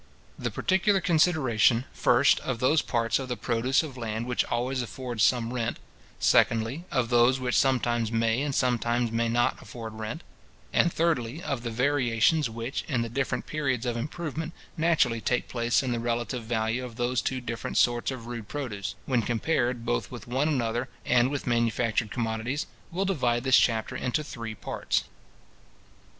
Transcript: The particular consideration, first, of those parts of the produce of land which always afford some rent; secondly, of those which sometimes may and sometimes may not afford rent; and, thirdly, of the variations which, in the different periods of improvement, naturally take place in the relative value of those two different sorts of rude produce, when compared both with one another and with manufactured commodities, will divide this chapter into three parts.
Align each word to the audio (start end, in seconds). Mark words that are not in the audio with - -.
The 0.39 0.49
particular 0.49 0.99
consideration, 0.99 1.85
first, 1.93 2.39
of 2.39 2.57
those 2.57 2.81
parts 2.81 3.19
of 3.19 3.27
the 3.29 3.37
produce 3.37 3.83
of 3.83 3.97
land 3.97 4.25
which 4.25 4.43
always 4.45 4.81
afford 4.81 5.21
some 5.21 5.53
rent; 5.53 5.77
secondly, 6.19 6.85
of 6.91 7.09
those 7.09 7.39
which 7.39 7.55
sometimes 7.55 8.11
may 8.11 8.41
and 8.41 8.55
sometimes 8.55 9.11
may 9.11 9.29
not 9.29 9.61
afford 9.61 9.93
rent; 9.99 10.23
and, 10.73 10.91
thirdly, 10.91 11.43
of 11.43 11.61
the 11.61 11.69
variations 11.69 12.49
which, 12.49 12.83
in 12.87 13.03
the 13.03 13.09
different 13.09 13.45
periods 13.45 13.85
of 13.85 13.95
improvement, 13.95 14.53
naturally 14.75 15.21
take 15.21 15.47
place 15.47 15.83
in 15.83 15.91
the 15.91 15.99
relative 15.99 16.45
value 16.45 16.83
of 16.83 16.95
those 16.95 17.21
two 17.21 17.39
different 17.39 17.77
sorts 17.77 18.09
of 18.09 18.25
rude 18.25 18.47
produce, 18.47 18.95
when 19.05 19.21
compared 19.21 19.85
both 19.85 20.09
with 20.09 20.25
one 20.25 20.47
another 20.47 20.89
and 21.05 21.29
with 21.29 21.45
manufactured 21.45 22.09
commodities, 22.09 22.65
will 22.91 23.05
divide 23.05 23.43
this 23.43 23.57
chapter 23.57 23.95
into 23.95 24.23
three 24.23 24.55
parts. 24.55 25.03